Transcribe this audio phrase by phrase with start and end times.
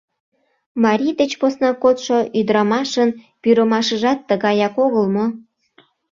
[0.83, 3.09] Марий деч посна кодшо ӱдырамашын
[3.41, 5.25] пӱрымашыжат тыгаяк огыл мо?